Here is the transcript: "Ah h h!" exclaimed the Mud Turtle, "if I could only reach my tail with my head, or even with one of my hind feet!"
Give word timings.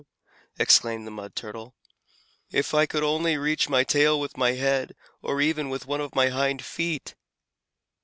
"Ah 0.01 0.03
h 0.03 0.07
h!" 0.55 0.59
exclaimed 0.61 1.05
the 1.05 1.11
Mud 1.11 1.35
Turtle, 1.35 1.75
"if 2.51 2.73
I 2.73 2.87
could 2.87 3.03
only 3.03 3.37
reach 3.37 3.69
my 3.69 3.83
tail 3.83 4.19
with 4.19 4.35
my 4.35 4.53
head, 4.53 4.95
or 5.21 5.41
even 5.41 5.69
with 5.69 5.85
one 5.85 6.01
of 6.01 6.15
my 6.15 6.29
hind 6.29 6.65
feet!" 6.65 7.13